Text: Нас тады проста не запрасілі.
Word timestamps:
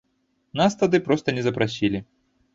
Нас 0.61 0.77
тады 0.81 1.01
проста 1.09 1.37
не 1.41 1.45
запрасілі. 1.51 2.05